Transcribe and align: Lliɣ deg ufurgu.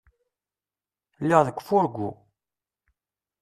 Lliɣ 1.21 1.41
deg 1.47 1.57
ufurgu. 1.59 2.11